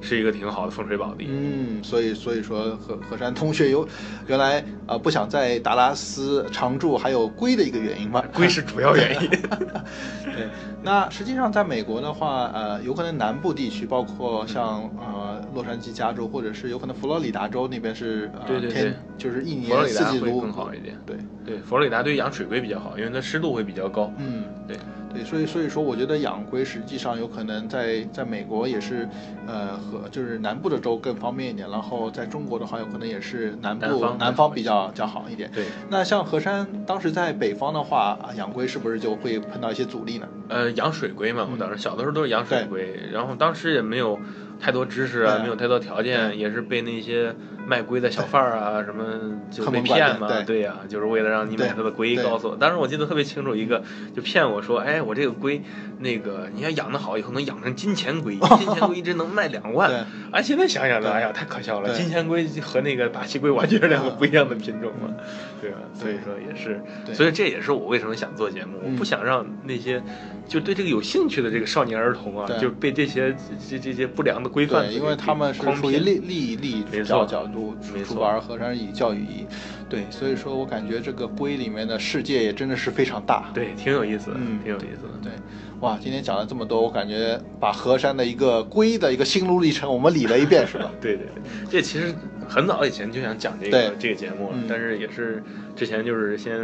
[0.00, 1.26] 是一个挺好的风水宝地。
[1.28, 3.86] 嗯，所以所以说河河山同学有
[4.26, 8.24] 原来啊、呃不想在达拉斯常住，还有龟的一个原因吧？
[8.32, 9.30] 龟是主要原因。
[10.34, 10.48] 对，
[10.82, 20.96] 那实际上在美国的话，呃，有可能南部地区，包括像呃洛杉矶、加州，或者是有可能佛罗里达州那边是呃对对对天就是一年四季都更好一点。
[21.06, 24.12] 对，对，佛罗里达对养水龟比较好，因为它湿度会比较高。
[24.18, 24.76] 嗯，对。
[25.14, 29.08] 对，所以所以说，我觉得养龟实际上有可能在在美国也是，
[29.46, 35.50] 呃，和就是南部的州更方便一点，然后在中国的话，有可能也是南部南方南方比较较好一点。
[35.54, 40.26] 对，那像河山当时在北方的话，啊养龟是不是就会碰到一些阻力呢？
[40.48, 44.18] 呃，养水龟嘛，我当时小的时候都是养水龟，然后当时也没有
[44.58, 47.34] 太多知识啊，没有太多条件，也是被那些
[47.66, 49.04] 卖龟的小贩儿啊什么
[49.50, 52.56] 就被骗嘛，对对呀、就是为了让你买他的龟，告诉我。
[52.56, 53.82] 当时我记得特别清楚，一个
[54.14, 55.60] 就骗我说，哎，我这个龟，
[55.98, 59.90] 那个你要养得好，以后能养成金钱龟，金钱龟一只能卖两万。
[59.90, 59.98] 对
[60.30, 65.14] 啊，现在想想呢，对哎呀，太可笑了，金钱龟和那个巴西龟完全是两个不一样的品种嘛，
[65.60, 65.78] 对吧？
[65.92, 70.02] 所以说也是，对所以这也是我为什么想做节目，嗯我不想让那些
[70.46, 73.34] 就对这个有兴趣的这个少年儿童啊，就被这些
[73.68, 77.55] 这这些不良的规范因为他们是诓骗出于利利益利益角角度
[77.94, 79.46] 没错出发，而河山以教育意义。
[79.88, 83.50] 对，所以说我感觉这个龟里面的世界也真的是非常大。
[83.54, 85.12] 对，挺有意思的，嗯挺有意思的。
[85.22, 85.32] 对，
[85.80, 90.90] 哇，今天讲了这么多，我感觉把河山的一个龟的一个心路历程，我们理了一遍，是吧？
[91.00, 92.12] 对对对，这其实
[92.48, 95.42] 很早以前就想讲这对个这个节目了嗯，但是也是
[95.76, 96.58] 之前就是先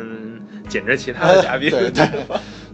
[0.68, 2.08] 捡着其他的嘉宾， 对对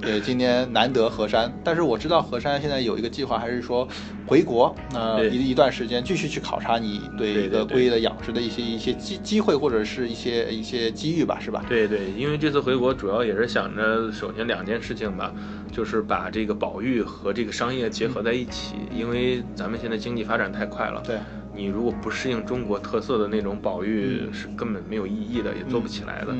[0.00, 3.86] 对，今年难得河山，但是我知道河山现在有一个计划，还是说
[4.24, 11.64] 回国，呃，一一段时间继续去考察你对对对对一个龟的养殖的一些一些机机会或者是一些一些机遇吧，是吧？
[11.68, 15.34] 对对，因为这次回国主要也是想着，首先两件事情吧，
[15.72, 21.16] 就是把这个保育和这个商业结合在一起，因为咱们现在经济发展太快了，对，
[21.58, 26.32] 你如果不适应中国特色的那种保育，嗯是根本没有意义的，也做不起来的。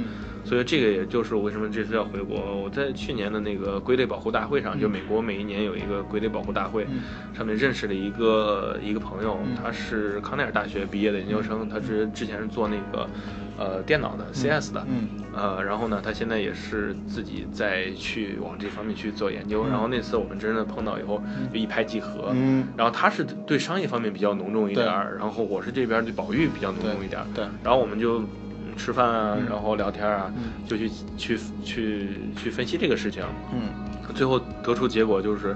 [0.49, 2.39] 嗯所以这个也就是为什么这次要回国。
[2.63, 4.81] 我在去年的那个龟类保护大会上，嗯。
[4.81, 7.03] 就美国每一年有一个龟类保护大会，嗯。
[7.37, 9.55] 上面认识了一个一个朋友，嗯。
[9.55, 13.07] 他是康奈尔大学毕业的研究生，他是之前是做那个
[13.59, 15.09] 呃电脑的 CS 的，嗯。
[15.37, 19.65] 呃，然后呢，他现在也是自己在去往这方面去做研究。
[19.65, 22.31] 嗯然后那次我们真的碰到以后，就一拍即合。
[22.33, 27.27] 嗯，然后他是对商业方面比较浓重一点儿，然后我是这边对保育比较浓重一点儿。
[27.35, 28.29] 对，然后我们就嗯
[28.79, 33.23] 吃饭啊，嗯然后聊天啊，嗯就去去去去分析这个事情。
[33.53, 33.71] 嗯
[34.15, 35.55] 最后得出结果就是，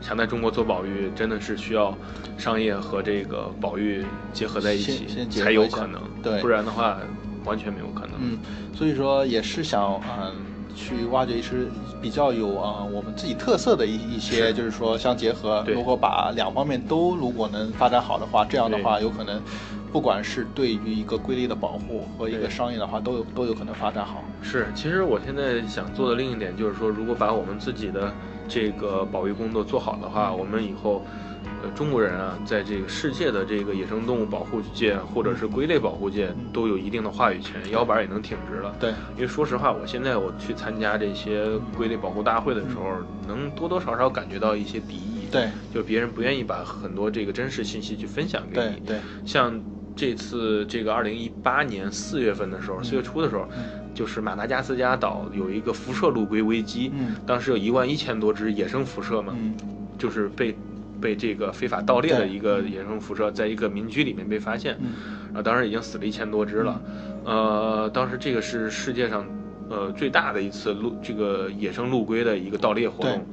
[0.00, 1.96] 想在中国做保育，真的是需要
[2.36, 6.98] 商业和这个保育结合在一起才有可能，对不然的话
[7.44, 8.14] 完全没有可能。
[8.18, 8.38] 嗯，
[8.74, 10.34] 所以说也是想嗯。
[10.74, 11.50] 去挖掘一些
[12.00, 15.62] 比较有啊、呃我们自己特色的一一些，是就是说相结合。
[15.66, 19.38] 对如果把两方面都如果能发展好的话，这样的话有可能，
[19.92, 24.24] 不管是对于一个规律的保护和一个商业的话，都有都有可能发展好。
[24.40, 28.10] 是，其实我现在想做的另一点就是说，如果把我们自己的
[28.48, 31.04] 这个保育工作做好的话，我们以后，
[31.62, 38.74] 呃，中国人啊，在这个世界的这个野生动物保护界或者是龟类保护界都有一定的话语权，腰板也能挺直了。
[38.80, 45.26] 对，因为说实话，我现在我去参加这些龟类保护大会的时候，能多多少少感觉到一些敌意。
[45.30, 48.80] 对，就别人不愿意把很多这个真实信息去分享给你。
[48.86, 49.62] 对对，像
[49.94, 53.46] 这次这个二零一八年四月份的时候，四月初的时候，
[53.94, 59.54] 就是马达加斯加岛有一个辐射陆龟危机，嗯当时有一万一千多只野生辐射嘛，嗯
[59.98, 60.56] 就是被
[61.00, 64.78] 被这个非法盗猎的一个野生辐射，在一个民居里面被发现，
[65.34, 66.80] 啊当时已经死了一千多只了，
[67.24, 69.26] 呃，当时这个是世界上
[69.68, 73.26] 呃最大的一次陆这个野生陆龟的一个盗猎活对动。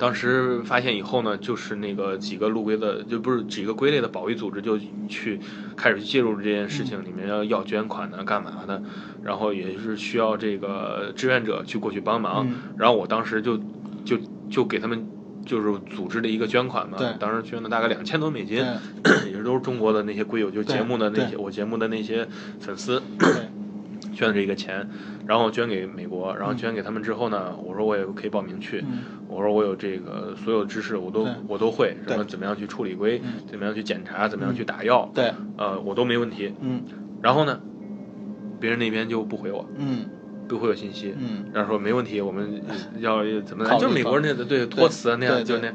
[0.00, 4.78] 当时发现以后呢，就是那个几个陆龟的，就不是几个龟类的保育组织就
[5.08, 5.38] 去
[5.76, 8.82] 开始去介入这件事情，里面要要捐款呢，干嘛的，
[9.22, 12.46] 然后也是需要这个志愿者去过去帮忙。
[12.48, 12.54] 嗯。
[12.78, 13.58] 然后我当时就
[14.02, 14.16] 就
[14.48, 15.06] 就给他们
[15.44, 18.64] 就是组织了一个捐款嘛，当时捐了大概两千多美金，
[19.30, 22.26] 也是都是中国的那些龟友，就对节目的那些我节目的那些
[22.58, 23.28] 粉丝对
[24.12, 24.88] 捐的这个钱，
[25.26, 28.98] 然后捐给美国，然后嗯捐给他们之后呢，我说我也可以报名去，嗯。
[29.28, 32.14] 我说我有这个所有知识我都我都会，对。
[32.14, 35.32] 什么怎么样去处理龟嗯，怎么样去检查，怎么样去打药，对。
[35.56, 36.52] 呃，我都没问题。
[36.60, 36.82] 嗯。
[37.22, 37.60] 然后呢，
[38.58, 40.06] 别人那边就不回我，嗯。
[40.48, 41.44] 不回我信息，嗯。
[41.52, 42.60] 然后说没问题，我们
[42.98, 45.72] 要怎么就是美国人那个对托词那样，就那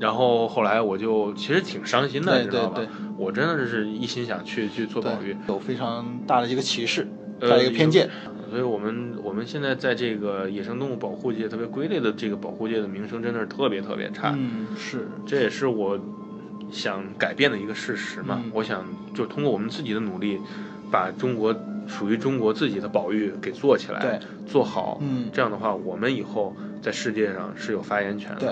[0.00, 2.80] 然后后来我就其实挺伤心的，你知道吧？
[3.16, 7.08] 我真的是一心想去去做保育，，有非常大的一个歧视，
[7.40, 8.08] 呃一个偏见。
[8.50, 14.32] 所以我们我们现在在这个野生动物保护界，特别龟类的这个保护界的名声真的是特别特别差。
[14.36, 15.98] 嗯，是这也是我
[16.70, 18.40] 想改变的一个事实嘛。
[18.44, 20.38] 嗯我想就通过我们自己的努力，
[20.90, 21.54] 把中国
[21.86, 24.98] 属于中国自己的保育给做起来，对，做好。
[25.00, 28.40] 嗯这样的话，我们以后在世界上是有发言权的。
[28.40, 28.50] 对。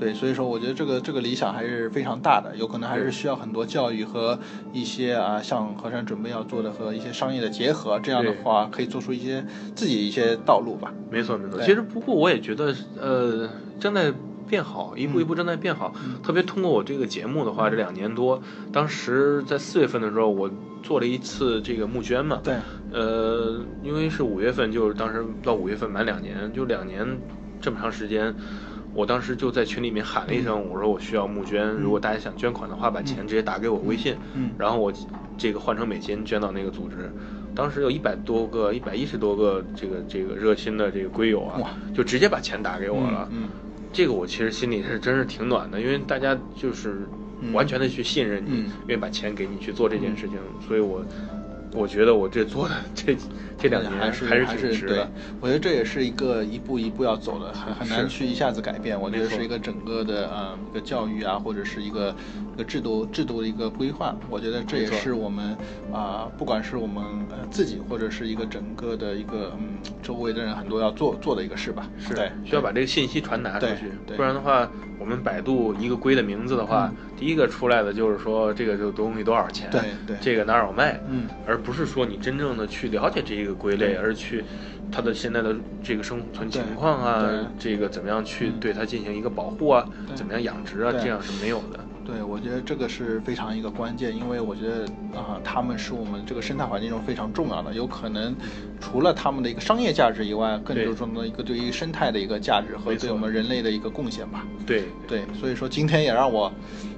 [0.00, 4.38] 对，所以说我觉得这个这个理想还是非常大的，有可能还是需要很多教育和
[4.72, 9.44] 一些啊，像河山准备要做的和一些商业的结合，这样的话可以做出一些
[9.74, 10.90] 自己一些道路吧。
[11.10, 11.60] 没错没错。
[11.60, 13.46] 其实不过我也觉得，呃，
[13.78, 14.10] 正在
[14.48, 15.94] 变好，一嗯步一步正在变好。
[16.22, 18.40] 特别通过我这个节目的话，这两年多，
[18.72, 20.50] 当时在四月份的时候，我
[20.82, 22.40] 做了一次这个募捐嘛。
[22.42, 22.54] 对，
[22.90, 27.06] 呃，因为是五月份，就是当时到五月份满两年，就两年
[27.60, 28.34] 这么长时间。
[28.92, 34.50] 我当时就在群里面喊了一声，我说我需要募捐，如果大家想捐款的话，把钱直接打给我微信，嗯。
[34.58, 34.92] 然后我
[35.38, 37.10] 这个换成美金捐到那个组织。
[37.54, 43.28] 当时有一百多个、一百一十多个这个这个热心的这个龟友啊，就直接把钱打给我了。
[43.32, 43.48] 嗯，
[43.92, 47.08] 这个我其实心里是真是挺暖的，因为大家就是
[47.40, 47.52] 嗯。
[47.52, 48.70] 完全的去信任你，嗯。
[48.86, 51.04] 愿意把钱给你去做这件事情，所以我
[51.72, 53.16] 我觉得我这做的 这
[53.58, 55.08] 这两年还是还是对挺值的。，
[55.40, 58.98] 我觉得这也是一个一步一步要走的，很很难去一下子改变。
[59.00, 62.14] 我觉得是一个整个的呃一个教育啊，或者是一个
[62.54, 64.16] 一个制度制度的一个规划。
[64.28, 65.56] 我觉得这也是我们
[65.92, 71.88] 啊、不管是我们呃自己，或者是一个整个的一个嗯周围的人很多要做做的一个事吧。
[71.98, 74.68] 是对，需要把这个信息传达出去，对不然的话，
[74.98, 80.16] 我们百度一个龟的名字的话，第一个出来的就是说这个这个东西多少钱，对对。
[80.22, 81.28] 这个哪儿有卖，嗯。
[81.46, 84.42] 而不是说你真正的去了解这一个归类，而去
[84.90, 85.54] 它的现在的
[85.84, 91.78] 这个生存情况啊，这个怎么样去嗯对它进行一个保护啊，怎么样养殖啊，这样是没有的。
[92.02, 98.34] 对，我觉得这个是非常一个关键，因为我觉得啊、他们是我们这个生态环境中非常重要的，有可能
[98.80, 100.86] 除了他们的一个商业价值以外，更对。
[100.86, 104.44] 注重的一个对于生态的一个价值和对我们人类的一个贡献吧。
[104.66, 104.84] 对。
[105.06, 106.50] 对，所以说今天也让我，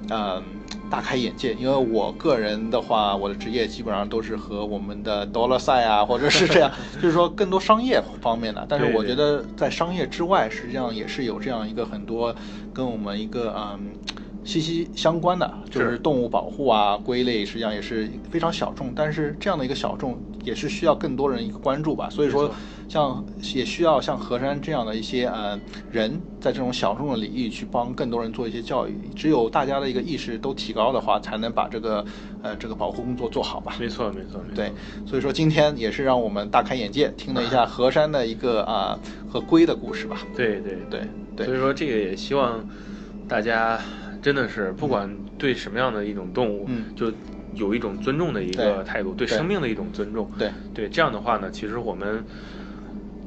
[0.09, 0.41] 呃，
[0.89, 8.65] 大开眼界，因为我个人的话，我的职业基本上都是和我们的 dollar sign 啊， 或者是这样， 就是说更多商业方面的。
[8.67, 12.35] 但是我觉得在商业之外，实际上也是有这样一个很多
[12.73, 13.93] 跟我们一个嗯。
[14.43, 22.09] 息息相关的就是是动物保护啊，龟类实际上也是非常小众，但是这样的一个小众也是需要更多人一个关注吧。
[22.09, 22.51] 所以说，
[22.89, 25.59] 像也需要像何山这样的一些呃
[25.91, 28.97] 人，在这种小众的领域去帮更多人做一些教育。
[29.15, 32.05] 只有大家的一个意识都提高的话，才能把这个
[32.41, 33.75] 呃这个保护工作做好吧。
[33.79, 34.55] 没错没错没错。
[34.55, 34.71] 对，
[35.07, 40.17] 所以说今天也是让我们大开眼界，听了一下河山的一个啊、和龟的故事吧。
[40.35, 41.01] 对对对
[41.35, 42.63] 对所以说这个也希望
[43.27, 43.79] 大家
[44.23, 45.07] 真的是不管
[45.37, 46.85] 对什么样的一种动物，嗯。
[46.95, 47.11] 就
[47.53, 49.27] 有一种尊重的一个态度，对。
[49.27, 50.31] 对生命的一种尊重。
[50.39, 52.23] 对，对，这样的话呢，其实我们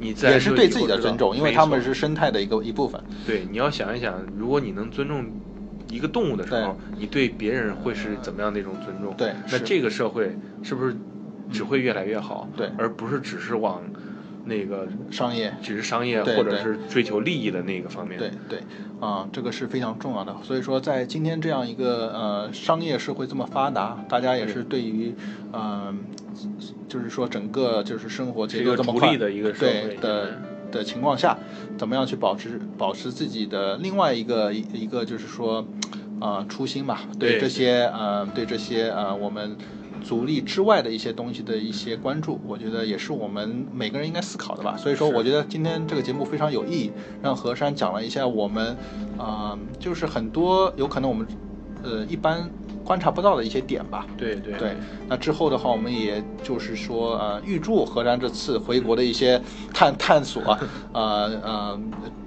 [0.00, 3.00] 你在也是对自己的尊重，因为没他们是生态的一个一部分。
[3.24, 5.24] 对，你要想一想，如果你能尊重
[5.88, 9.14] 一个动物的时候，你对别人会是怎么样的一种尊重？
[9.16, 10.96] 对那这个社会是不是
[11.52, 12.48] 只会越来越好？
[12.56, 12.68] 对。
[12.76, 13.82] 而不是只是往
[14.46, 18.18] 那个商业只是商业或者是追求利益的那个方面。
[18.18, 18.60] 对对，
[19.00, 20.34] 啊、这个是非常重要的。
[20.42, 25.14] 所以说，在今天这样一个呃商业社会这么发达，大家也是对于
[25.52, 25.94] 呃，
[26.88, 30.40] 就是说整个就是生活节奏这么快的一个社对会的
[30.70, 31.36] 的情况下，
[31.76, 35.66] 怎么样去保持保持自己的另外一个一一个就是说。
[36.20, 39.56] 呃初心吧，对这些呃对这些呃我们
[40.02, 44.76] 阻力之外的一些东西的一些关注，我觉得也是我们每个人应该思考的吧。
[44.76, 46.92] 所以说，我觉得今天这个节目非常有意义，
[47.22, 48.76] 让何山讲了一下我们
[49.18, 51.26] 呃就是很多有可能我们
[51.82, 52.48] 呃一般
[52.84, 54.06] 观察不到的一些点吧。
[54.16, 54.76] 对对对，
[55.08, 59.42] 那之后的话，我们也就是说，呃，预祝何然这次回国的一些
[59.74, 60.56] 探探索，
[60.94, 61.80] 呃呃，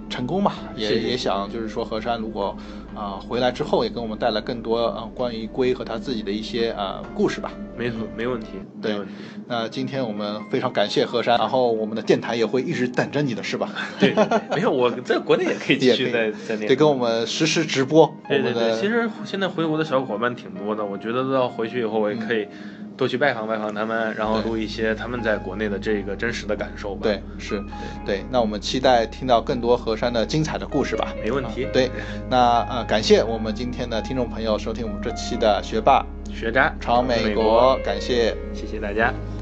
[0.09, 0.55] 成功吧。
[0.75, 2.57] 也也想就是说，何山如果
[2.95, 7.51] 啊、呃回来之后，也给我们带来更多呃关于龟和他自己的一些呃故事吧。
[7.77, 8.47] 没错，没问题，
[8.81, 8.95] 对。
[9.47, 13.69] 那今天我们非常感谢何山，然后我们的电台也会一直等着你的是吧？
[13.99, 14.13] 对
[14.55, 16.67] 没有，我在国内也可以继续在在那个。
[16.67, 22.47] 得跟我们实时直播对对对，其实现在回国的小伙伴挺多的，我觉得到回去以后，我也可以
[22.99, 27.03] 多去拜访拜访他们，然后录一些他们在国内的这个真实的感受吧。
[27.03, 27.63] 对，是，
[28.05, 31.13] 对，那我们期待听到更多河山的精彩的故事吧。
[31.23, 31.89] 没问题啊对，
[32.29, 38.35] 那呃，感谢我们今天的听众朋友收听我们这期的学霸学渣闯美美国，感谢。
[38.53, 39.13] 谢谢大家。
[39.13, 39.38] 嗯